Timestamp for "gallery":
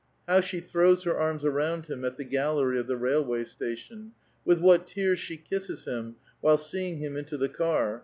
2.23-2.79